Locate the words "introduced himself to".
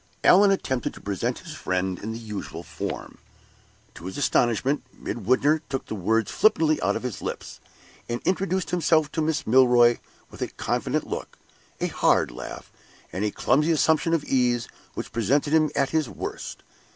8.25-9.21